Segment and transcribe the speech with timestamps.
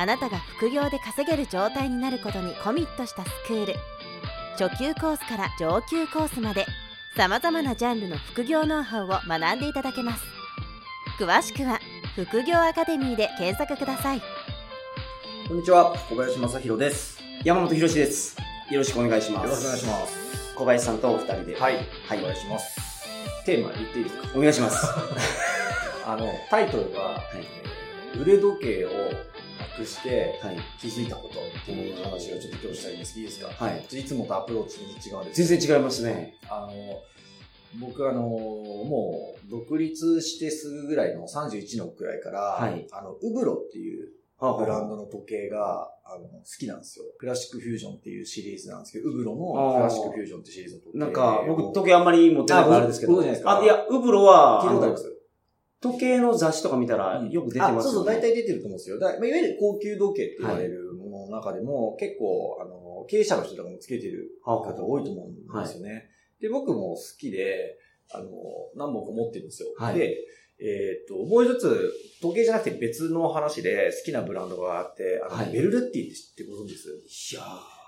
[0.00, 3.74] あなたが副業で稼げる状態になることにコミットしたスクール
[4.56, 6.66] 初級コースから上級コースまで
[7.16, 10.22] さまざまなジャンルの副業ノウハウを学んでいただけます
[11.18, 11.80] 詳しくは
[12.14, 14.22] 副業アカデミーで検索ください
[15.48, 17.18] こんにちは、小林正宏です。
[17.42, 18.36] 山本博史です。
[18.70, 19.44] よろしくお願いします。
[19.44, 20.54] よろしくお願いします。
[20.54, 21.56] 小林さんとお二人で。
[21.58, 21.76] はい。
[22.06, 22.78] はいお願いします。
[23.46, 24.28] テーマ言っていいですか？
[24.36, 24.76] お願いします。
[26.06, 28.90] あの、タイトルは、はいえー腕時計を
[29.78, 30.56] なくしてはい。
[30.80, 33.64] 気づいたことっていう話をちょっと今日したいんですけど、いいですか？
[33.64, 34.00] はい。
[34.00, 36.34] いつもとアプローチ違うんです全然違いますね。
[36.48, 36.72] あの、
[37.80, 44.08] 僕あの、もう独立してすぐぐらいの31のくらいから、はいあの、ウブロっていう
[44.40, 47.04] ブランドの時計が、あの、好きなんですよ。
[47.18, 53.20] クラシックフュージョンっていうシリーズなんですけど、ウブロのクラシックフュージョンってシリーズの時計なんか、僕、時計あんまり持ってないからあれですけど。
[53.20, 55.17] あ、いや、ウブロは、聞いたことあります？
[55.80, 57.78] 時計の雑誌とか見たらよく出てますよ、ね。
[57.78, 58.98] あそうそう、大体出てると思うんですよ。
[58.98, 66.10] だまあ、いわゆる高級時計って言われるものの中でも、結構、あの、経営者の人とかもつけてるは方多いと思うんですよね。
[66.40, 67.78] で、僕も好きで、
[68.10, 68.30] あの、
[68.74, 69.68] 何本か持ってるんですよ。
[69.78, 69.94] はい。
[69.98, 70.16] で、
[70.60, 75.52] えっ、と、もう一つ、時計じゃなくて別の話で好きなブランドがあって、あの、はい。
[75.52, 77.34] ベルルッティって知ってご存知です？
[77.34, 77.42] いや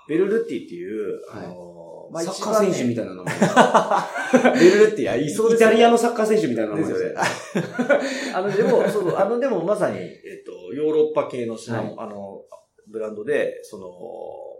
[0.07, 3.35] ベルルッティっていう、はいあの、ーサッカー選手みたいな名前。
[3.35, 7.15] い ベルルッティ、あ、いそうイタリアのサッカー選手みたいな名前ですよね。
[8.33, 10.01] あの、でも、そうあの、でもまさに、え
[10.41, 12.41] っと、ヨーロッパ系の品、はいあの、
[12.87, 13.89] ブランドで、その、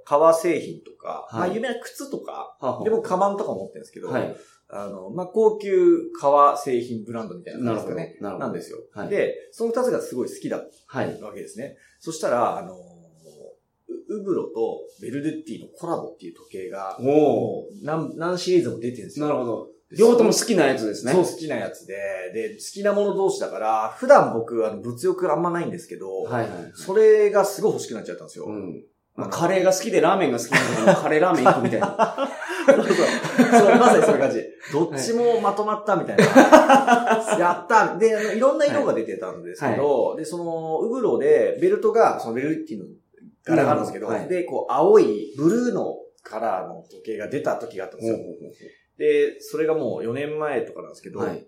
[0.05, 4.35] 革製品とか、はいまあ、有名な靴とか、で、僕、カバンとか持ってるんですけど、はい。
[4.73, 7.73] あの、まあ、高級革製品ブランドみたいな。
[7.73, 8.17] 感じですかね。
[8.21, 8.45] なるほど。
[8.47, 8.77] なんですよ。
[8.93, 11.19] はいで、その二つがすごい好きだっはい。
[11.19, 11.75] たわけですね。
[11.99, 12.75] そしたら、あの、
[14.11, 19.27] ウウブロとベルルッティのコラボっていう時計が、おもう何、何シリーズも出てるんですよ。
[19.27, 19.67] なるほど。
[19.97, 21.11] 両方とも好きなやつですね。
[21.11, 21.95] そう、好きなやつで、
[22.33, 26.49] で、好きなもの同士だから、普段僕、あの、物欲あんまないんですけど、はいはい。
[26.73, 28.45] それがすごい欲しくなっちゃったんですよ。
[28.45, 28.83] うん。
[29.15, 32.29] まあ、カレーが好きでラーメンが好きな人も カレーラーメン行くみたいな。
[32.65, 32.95] そうそう。
[32.95, 34.45] そう、まさにそういう感じ。
[34.71, 36.23] どっちもまとまったみたいな。
[37.37, 42.85] やったで、あの、いろんな色が出てたんですけど、で、その、ウブロで、ベルトが、そのベルティの
[43.43, 48.17] 柄があるんですけど、はいで、こう、青い、ブルーのカラーの時計が出た時があったんですよ。
[48.97, 51.45] で、それがもう4年前とかなんですけど、はい。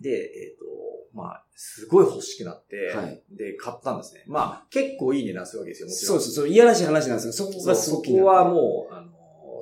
[0.00, 0.64] で、えっ、と、
[1.14, 4.24] まあ、すごい欲しくなって、はいで、買ったんですね。
[4.26, 6.08] まあ、結構いい値段するわけですよ、もちろ。
[6.08, 6.32] そうんです。
[6.32, 9.12] そう、いやらしい話なんですけど、そこそうそがすごく気になこるはもう、あの、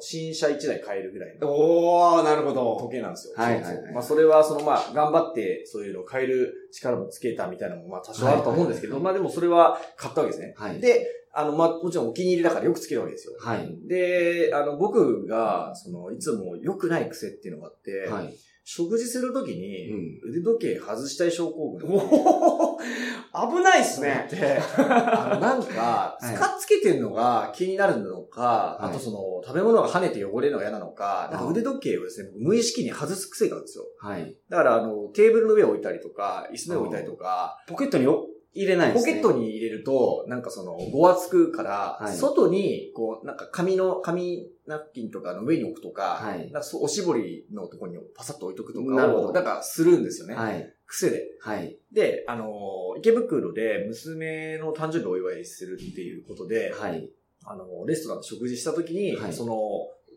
[0.01, 2.77] 新車1台買えるぐらいのおー、なるほど。
[2.81, 3.35] 時計なんですよ。
[3.37, 10.55] はいはいはいそうそうまあ、それは、その、まあ、頑張って、そういうのを買える力もつけたみたいなのも、まあ、多少あると思うんですけど、はいはいはいまあ、でもそれは買ったわけですね。
[10.57, 10.81] はい。
[10.81, 13.35] で、あの、まあ、もちろんお気に入りだからよくつけるわけですよ。
[13.39, 13.79] はい。
[13.87, 18.35] で、あの、僕が、その、いつも良くない癖っていうのがあって、はい。
[18.65, 20.31] 食事するときに、うん。
[20.31, 21.91] 腕時計外したい症候群。
[21.91, 24.29] おー、危ないっすね。
[24.31, 33.85] で、あの、なんか、 はい使っつけてるのが気になるのか、はいあとその、食べ物が跳ねて汚れるのが嫌なのか、なんか腕時計をですね、無意識に外す癖があるんですよ。
[33.99, 34.37] はい。
[34.49, 39.12] だから、あの、テーブルの上を置いたりとか、椅子の上を置いたりとか、ポケットにお入れないですね。
[39.15, 50.34] ポケットに入れると、なんかその、ごわつくから、はい外に、こう、なんか紙の、紙ナプキンとかの上に置くとか、はいなんかおしぼりのところにパサッと置いとくとかを、なんかするんですよね。
[50.34, 50.75] はい。
[50.87, 51.28] 癖で。
[51.41, 51.77] はい。
[51.93, 57.09] で、あの、池袋で娘の誕生日をお祝いするっていうことで、はい。
[57.44, 59.55] あの、レストランで食事した時に、はいその、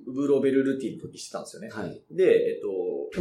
[0.06, 1.70] ウブロベルルティの時してたんですよね。
[1.70, 2.02] はい。
[2.12, 2.68] で、えっと、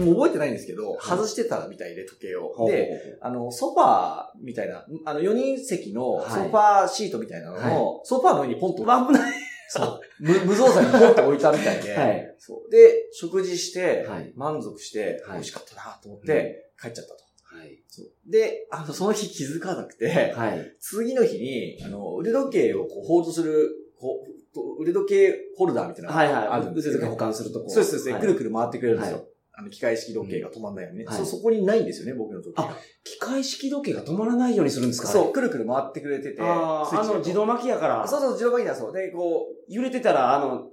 [0.01, 2.67] もう覚えてないんですけど、い外してたみたいで時計を。
[2.67, 9.33] で、あの、ソファーみたいな、あの、4人席のソはいファーシートみたいなのを、はソファーの上にポンと、危ない。
[9.69, 17.33] そう、無無造作にポンと置いたみたいで、はいそうで、食事して、はい満足して、はい美味しかったなと思って、帰っちゃったと。
[17.57, 17.79] はい。
[17.87, 20.77] そうで、あの、その日気づかなくて、はい。
[20.81, 26.49] 次の日に、あの、腕時計をこう、ホールドする、こう、腕時計ホルダーみたいなのがはいはい。
[26.49, 26.99] あるんですよ、ね。
[26.99, 27.69] 腕時計保管するとこ。
[27.69, 29.27] そうです、そうです、はいくるくる回ってくれるんですよ。
[29.55, 31.05] はいあの、機械式時計が止まんないようにね。
[31.05, 32.55] はいそ、そこにないんですよね、僕の時。
[32.57, 38.93] あ機械式時計が止まらないようにするんですかそう、くるくる回ってくれてて、あーあの、自動巻きやから、そうそう、自動巻きだそう。
[38.93, 40.69] で、こう、揺れてたら、あの、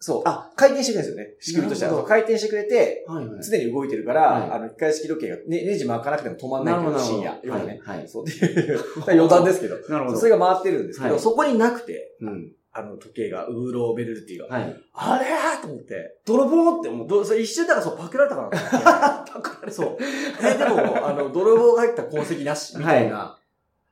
[0.00, 0.22] そう。
[0.26, 1.34] あ回転してくれるんですよね。
[1.40, 2.04] 仕組みとしては。
[2.04, 3.42] 回転してくれて、はいはい。
[3.42, 7.80] 常に動いてるから、はいあの、機械式時計が、ね、ネジ巻かなくても止まんないけど、深夜、夜ね。
[7.82, 7.98] はい。
[7.98, 9.76] はいそうっていう、 余談ですけど。
[9.88, 10.18] なるほど。
[10.18, 12.52] それが回ってるんですけど、はいそこになくて、うん。
[12.76, 14.46] あの時計が、ウーローベルルティが。
[14.46, 14.76] はい。
[14.94, 16.18] あれーと思って。
[16.26, 17.24] 泥棒って思う。
[17.24, 19.32] それ一瞬だからそう、パクられたかなと思って。
[19.32, 19.96] パクられそう。
[20.00, 23.38] え、でも、あの、泥棒が入った痕跡なし、みたいな。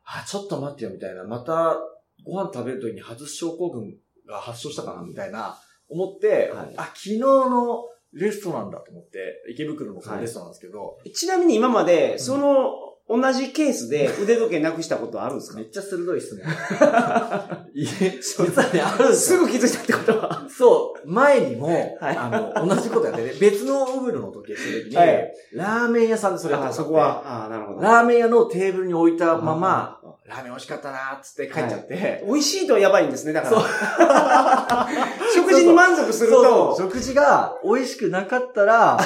[0.04, 1.22] あ、ちょっと待ってよ、みたいな。
[1.22, 1.78] また、
[2.24, 3.96] ご飯食べるときに外す症候群
[4.26, 15.58] が発症したかな、みたいな、思って、はいあ、昨日のレストランだと思って、池袋のそのレストランなんですけど、ちなみに今まで、その、同じケースで 腕時計なくしたことあるんですか？
[15.58, 16.44] めっちゃ鋭い質問。
[17.74, 19.38] いえ、実はね、あるんですよ。
[19.40, 20.46] すぐ気づいたってことは？
[20.48, 21.68] そう、前にも、
[22.00, 27.44] はいあの、同じことやってね、別のウブルの時計してる時に、はいラーメン屋さんでそれやってあ、たそこは。
[27.44, 27.80] あなるほど。
[27.82, 34.88] ラーメン屋のテーブルに置いたまま、あ、ラーメン美味しかったなーっつって帰っちゃって、美味しいとやばいんですね、だから。
[35.34, 38.98] 食事に満足するそうと、そう食事が美味しくなかったら、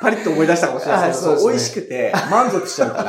[0.00, 3.02] パリッと思い出したかもしれないですけど、はいそう美味しくて満足しちゃうか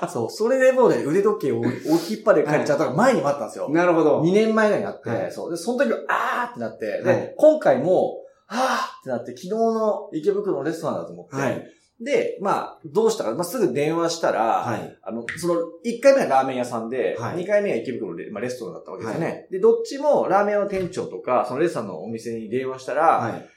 [0.00, 3.68] ら、 そう、それでもうね、腕時計を置きっぱで帰っちゃったから前にもあったんですよ。
[3.68, 4.22] なるほど。
[4.22, 5.50] 2年前ぐらいになって、はいそう。
[5.50, 8.16] で、その時は、あーってなって、はいで、今回も、
[8.48, 11.66] あーってなって、昨日の池袋のレストランだと思って、はい。
[12.02, 14.98] で、まあ、どうしたか、まあ、すぐ電話したら、はい。
[15.02, 15.54] あの、その、
[15.84, 19.46] 1回目はラーメン屋さんで、はい2回目は池袋のレ,、まあ、レストランだったわけですよね。
[19.50, 23.48] で、どっちもラーメン屋の店長とか、そのレストランのお店に電話したら、はい。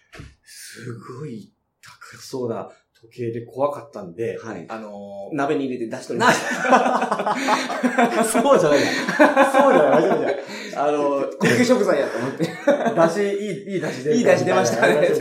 [0.44, 1.63] すごい高
[2.20, 2.72] そうだ。
[3.12, 4.66] 時計で怖かったんで、はい。
[4.70, 6.42] あのー、鍋に入れて出しとりまな、す。
[8.32, 8.88] そうじゃないや。
[9.52, 10.84] そうじゃない、間違えた。
[10.86, 12.46] あのー、 高級食材やと思って。
[12.46, 14.16] 出汁、いい、いい出汁で。
[14.16, 15.16] いい出汁出ましたねっ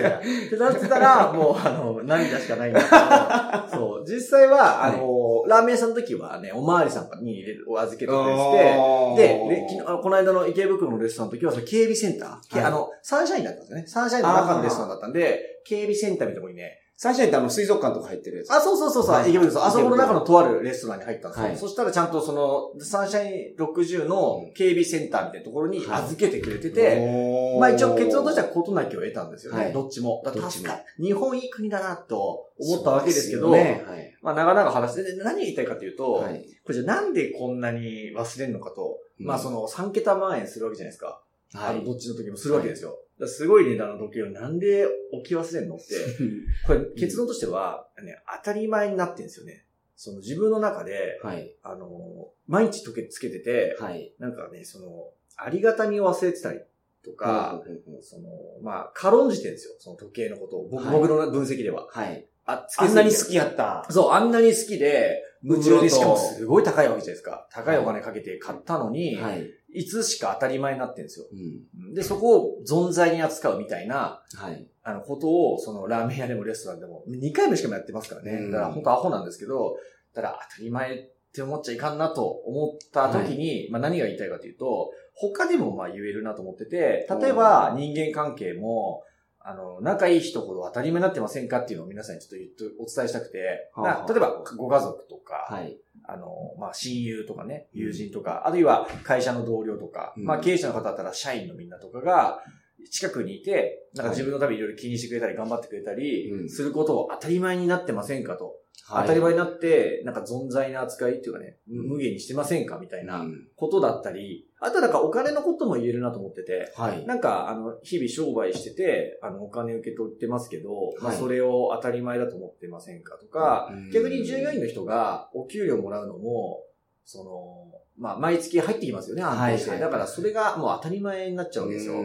[0.49, 13.85] てなってたら、もう、あの、 涙しかないんですけど、そう、実際は、あの、ラーメン屋さんの時はね、おまわりさんに入れる、お預けてくれてて、で、で昨日この間の池袋のレストランの時は、その警備センター、けはいあの、サンシャインだったんですよね。
[13.89, 18.53] サンシャインの中のレストランだったんで、警備センターみたいなところにね、サンシャインってあの水族館とか入ってるやつ。
[18.53, 21.47] あ、そうそうそうそう、はい池袋あそこの中のとあるレストランに入ったんですよ。
[21.47, 29.65] はいそしたらちゃんとその、サンシャイン60の警備センターみたいなところにはい預けてくれてて、おーまあ一応結論としては事なきを得たんですよね。
[29.65, 30.23] はいどっちも。
[30.25, 34.17] だからどっちも助か日本いい国だなと思ったわけですけど、ねはい。
[34.23, 36.45] まあ長々話して、で何が言いたいかというと、はい。
[36.65, 41.21] これじゃあなんでこんなに忘れるのかと、うんまあその3桁万円するわけじゃないですか。
[41.55, 41.97] あの、どい。
[41.97, 42.97] っちの時もするわけですよ。
[43.27, 45.85] すごい値段の時計をなんで置き忘れるのって、
[46.67, 49.67] これ結論としては、ね、当たり前になってるんですよね。
[49.97, 51.55] その自分の中で、はい。
[51.63, 54.13] あの、毎日時計つけてて、はい。
[54.19, 56.61] なんかね、その、ありがたみを忘れてたり
[57.05, 57.63] とか、
[58.01, 58.29] その、
[58.63, 59.75] まあ、軽んじてるんですよ。
[59.79, 60.69] その時計のことを。
[60.69, 61.87] 僕,、はい僕の分析では。
[61.89, 62.27] はい。
[62.47, 63.87] あ、つあんなに好ききやった。
[63.91, 67.47] そう、あんなに好きで、夢中で、しかもすごい高いわけじゃないですか。
[67.51, 69.49] 高いお金かけて買ったのに、はい。
[69.73, 71.27] いつしか当たり前になってるんですよ。
[71.33, 71.95] うん。
[71.95, 74.67] で、そこを存在に扱うみたいな、はい。
[74.83, 78.33] あの、ことを、その、ラーメン屋でもレストランでも、2回もしかもやってますからね。
[78.33, 79.77] うんだから、本当アホなんですけど、
[80.15, 80.99] ただ当たり前っ
[81.33, 89.03] て思っちゃいかんなと思った時に、まあ何が言いたいかというと、他でもまあ言えるなと思ってて、例えば人間関係も、
[89.45, 95.77] あの、仲いい人ほど当たり前になってませんかっていうのを皆さんにちょっと言って、お伝えしたくて、はあ例えばご家族とか、はい。
[96.05, 96.27] あの、
[96.59, 100.25] まあ、親友とかね、友人とか、あるいは会社の同僚とか、うん。
[100.25, 102.43] まあ、経営者の方だったら社員のみんなとかが、
[102.91, 104.19] 近くにいて、なんかはい。
[104.19, 106.49] 自分のためにいろいろ気にしてくれたり、頑張ってくれたりう、ん。
[106.49, 108.57] することを当たり前になってませんかと。
[108.87, 109.03] はい。
[109.03, 113.49] 当たり前になって、なんか存在な扱いっていうかね、無限にしてませんかみたいなうん。
[113.57, 117.05] ことだったり、あとはなんかお金のことも言えるなと思ってて、はい。
[117.05, 126.63] なんか、あの、日々商売してて、あの、お金受け取ってますけど、まあ、はいそれを当たり前だと思ってませんかとか、うん逆に従業員の人がお給料もらうのも、
[127.05, 129.71] その、まあ、毎月入ってきますよね、安定して。
[129.71, 131.97] はいはいだから、それがもう当たり前になっちゃうわけですよ。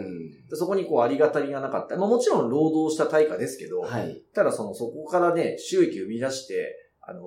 [0.54, 1.96] そこにこう、ありがたみがなかった。
[1.96, 4.22] まあ、もちろん労働した対価ですけど、はい。
[4.34, 7.22] ただその、そこからね、収益を生み出して、あの、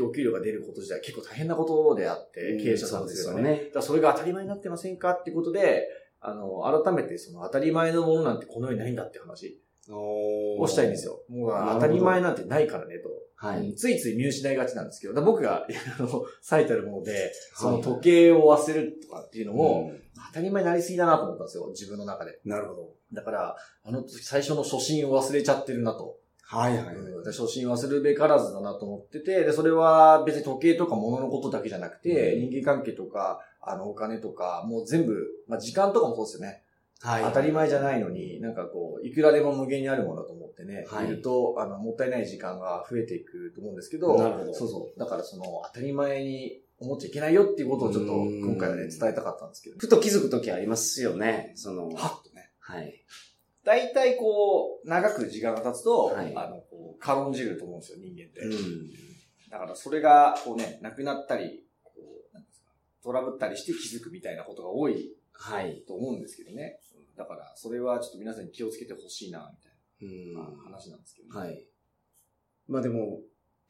[0.00, 3.68] お給料が出ること自体結構大変なことであって、経営者さんですよね。
[3.72, 5.86] そねそれが当たり前になってませんかっていうことで、
[6.20, 11.06] あの、改めてその当たり前のものなんてこの世にないんだって話おをしたいんです。
[11.06, 11.20] よ。
[11.28, 13.10] もう当たり前なんてないからねと。
[13.34, 13.74] はい。
[13.74, 15.66] ついつい見失いがちなんですけど、僕が
[15.98, 22.38] あの最たるもので、その時計を忘れるとかっていうのも、うん当たり前になりすぎだなと思ったんですよ、自分の中で。
[22.44, 22.94] なるほど。
[23.12, 26.18] だから、あの時最初の初心を忘れちゃってるなと。
[26.52, 26.94] はいはい。
[26.94, 36.62] うん初心忘れるべからずだなと思ってて、で、それは別に時計とか物のことだけじゃなくて、うん人間関係とか、あの、お金とか、もう全部、まあ、時間とかもそうですよね。
[37.00, 37.24] はい。
[37.24, 44.98] 当たり前じゃないのに、なんかこう、いくらでも無限にあるものだと思ってね、はいい、ると、あの、もったいない時間が増えていくと思うんですけど、なるほどそうそう。
[44.98, 51.52] だからその、当たり前に思っちゃいけないよっていうことをちょっと、うん今回はね、伝えたかったんですけど、ふと気づくときありますよね。
[51.54, 52.50] その、はっとね。
[52.58, 53.04] はい。
[53.64, 58.40] 大体こう、長く時間が経つと、はいあの、こう軽んじると思うんですよ、人間って。
[58.40, 58.90] うん。
[59.50, 61.92] だからそれが、こうね、なくなったり、こ
[62.32, 65.82] う、なんですか、トラブったりして気づくみたいなことが多いはい。
[65.86, 66.78] と思うんですけどね。
[67.16, 71.40] だから、それはちょっと皆さんに気をつけてほしいな、みたいうんな話なんですけどね。
[71.40, 71.66] はい。
[72.68, 73.20] まあでも、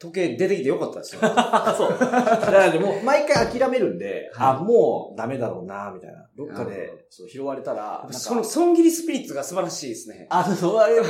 [0.02, 1.20] 時計出てきてよかったですよ。
[1.22, 1.90] あ、 そう。
[1.90, 6.26] だからでも、毎回諦めるんで、はいあ、もうダメだろうな、みたいな。
[6.36, 10.26] どっかでそう拾われたら、その、損切りスピリッツが素晴らしいですね。
[10.28, 11.00] あ、そう、あれ、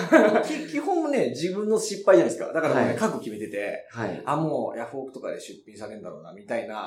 [0.43, 2.53] き基本ね、自分の失敗じゃないですか。
[2.53, 4.23] だからね、はい覚悟決めてて、はい。
[4.27, 6.87] あ、もうヤフオクとかで出品されるんだろうな、みたいな、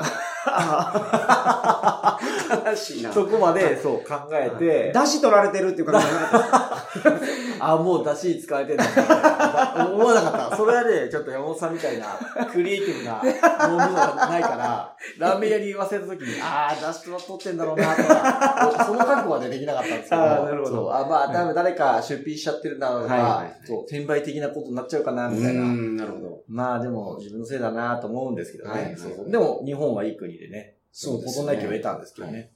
[2.67, 3.11] 悲しいな。
[3.11, 6.75] そこまで、そう考えて、出汁取られてるっていう感じじゃなかっ
[7.59, 8.83] あ、もう出汁使えてんだ、
[9.91, 10.57] 思わなかった。
[10.57, 25.35] それはね、ちょっと山本さんみたいな、クリエイティブな脳みそがないから、 ラーメン屋に言わせた時に、あー、出汁は取ってんだろうな、とか、その覚悟はね、できなかったんですけど、あーなるほどあ、まあ、多分誰か出品しちゃってるんだろうとか、そう、転売的なことになっちゃうかな、た。
[25.35, 25.61] みたいな。
[25.63, 26.43] ん、なるほど。
[26.47, 28.95] まあでも自分のせいだなと思うんですけどね。
[28.97, 30.75] そうでも日本はいい国でね。
[30.91, 32.51] そうですね事なきを得たんですけどね。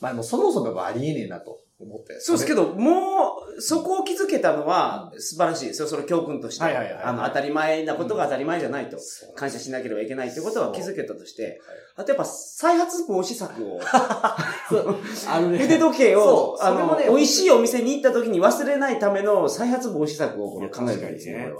[0.00, 2.20] まあでもそもそもありえねえなと思って。
[2.20, 5.88] そうですけど、もう、そこを気づけたのは素晴らしいですよ。
[5.88, 6.64] その教訓として。
[6.64, 8.98] あの、当たり前なことが当たり前じゃないと。
[9.36, 11.58] 感謝しなければいけないってことは気づけたとしてはい、
[11.96, 21.52] あとやっぱ再発防止策を、 あのね筆時計を、あの、美味しいお店に行った時に忘れないための再発防止策を考えるべきですね。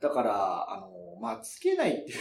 [0.00, 2.18] だから、あの、まあ、つけないっていう。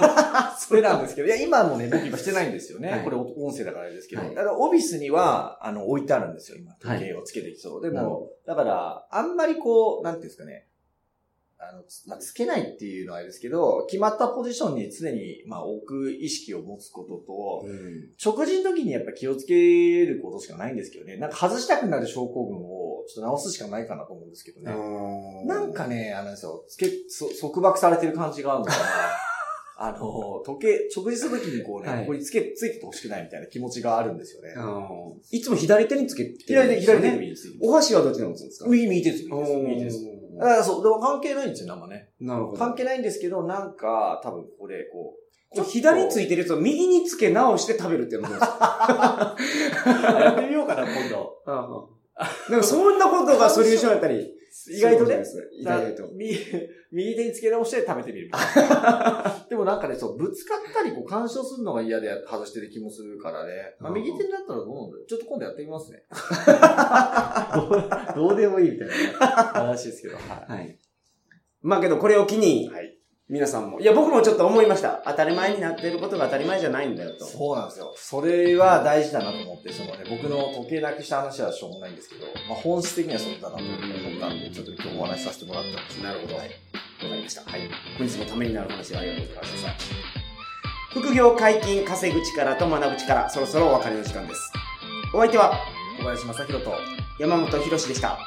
[0.58, 2.90] それなんですけど、いや、今もね、僕今してないんですよね。
[2.90, 4.22] はいこれ音声だからですけど。
[4.22, 6.76] はいだから、オフィスには、あの、置いてあるんですよ、今。
[6.80, 7.82] はい時計をつけてきそう。
[7.82, 10.66] でなるほも、だから、あんまりこう、なんていうんですかね。
[11.62, 21.16] あの、つまあ、つけないっていうのはあれですけど、決まったポジションに常に、まあ、置く意識を持つことと、うん食事の時にやっぱ気をつけることしかないんですけどね。
[21.16, 22.69] なんか外したくなる症候群を
[23.08, 25.46] ちょっと直すしかないかなと思うんですけどね。
[25.46, 28.78] なんかね、あのですよ、つけ、そ束縛されてる感じがあるのかな。
[29.82, 34.54] あの、時計、食事するときにこうね、はいここにつけ、ついててほしくないみたいな気持ちがあるんですよね。
[35.30, 37.36] いつも左手につけてる左手、左手。
[37.62, 38.68] お箸はどっちに持つんですか？
[38.68, 39.36] 右、右手ですよ。
[39.66, 40.04] 右手です。
[40.38, 42.10] だからそう、でも関係ないんですよ、生ね。
[42.20, 42.58] なるほど。
[42.58, 45.14] 関係ないんですけど、なんか、多分ここでこ
[45.52, 51.38] う、こう左についてるやつを右につけ直して食べるっていうのも やってみようかな、今度。
[52.50, 54.34] なんかそんなことがソリューションやったり。
[54.68, 55.22] 意外とね。
[55.58, 56.08] 意外と。
[56.12, 56.36] 右、
[56.92, 58.30] 右手につけ直して食べてみる。
[59.48, 63.76] でもなんかね、そう、ぶつかったり、こう、干渉するのが嫌で外してる気もするからね。
[63.78, 66.02] まあ、うん右手になったらどうなんだろうちょっと今度やってみますね。
[68.16, 69.00] どうどうでもいいみたいなね
[69.52, 70.16] 話ですけど。
[70.16, 70.76] ははい。
[71.62, 72.89] まあけどこれを機にい。、はい。
[73.30, 73.78] 皆さんも。
[73.78, 75.02] いや、僕もちょっと思いました。
[75.06, 77.24] 当たり前になっていることが当たり前じゃないんだよと。
[77.24, 77.94] そうなんですよ。
[77.96, 83.78] それは大事だなと思って、そのね、僕の時計なくした話はしょうもないんですけど、まあ、本質的にはそうだなと思っ
[84.18, 86.46] たんで、ちょっと今日お話しさせてもらったんですなるほどはい。
[86.46, 87.42] わかりました。
[87.48, 87.70] はい。
[87.96, 89.70] 本日もためになる話をありがとうございました。
[90.90, 94.52] 副業解禁、稼ぐ力と学ぶ力、そろそろお別れの時間です。
[95.14, 95.54] お相手は
[96.00, 96.72] 小林正宏と、
[97.20, 98.18] 山本博史でした。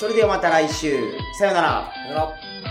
[0.00, 0.98] それではまた来週。
[1.38, 1.92] さようなら。
[1.94, 2.67] さよなら。